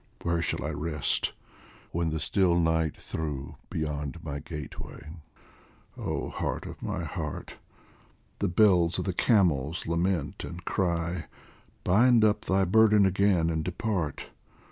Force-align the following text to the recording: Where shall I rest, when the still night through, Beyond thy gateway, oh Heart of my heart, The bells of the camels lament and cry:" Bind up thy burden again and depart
Where 0.23 0.41
shall 0.41 0.65
I 0.65 0.71
rest, 0.71 1.33
when 1.91 2.09
the 2.09 2.19
still 2.19 2.57
night 2.59 2.97
through, 2.99 3.57
Beyond 3.69 4.17
thy 4.23 4.39
gateway, 4.39 5.11
oh 5.95 6.29
Heart 6.31 6.65
of 6.65 6.81
my 6.81 7.03
heart, 7.03 7.59
The 8.39 8.47
bells 8.47 8.97
of 8.97 9.05
the 9.05 9.13
camels 9.13 9.85
lament 9.85 10.43
and 10.43 10.65
cry:" 10.65 11.27
Bind 11.83 12.25
up 12.25 12.45
thy 12.45 12.65
burden 12.65 13.05
again 13.05 13.51
and 13.51 13.63
depart 13.63 14.31